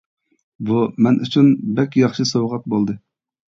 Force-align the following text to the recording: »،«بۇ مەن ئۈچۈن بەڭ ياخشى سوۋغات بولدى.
»،«بۇ 0.69 0.79
مەن 1.07 1.19
ئۈچۈن 1.27 1.53
بەڭ 1.81 2.01
ياخشى 2.01 2.29
سوۋغات 2.33 2.69
بولدى. 2.77 3.01